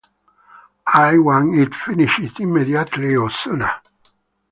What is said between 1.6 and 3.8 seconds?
finished immediately or sooner.